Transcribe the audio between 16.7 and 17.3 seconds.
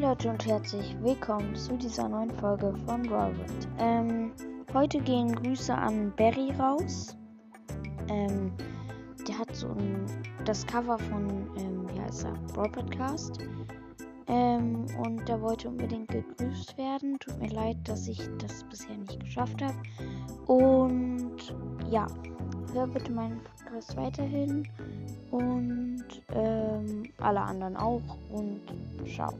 werden.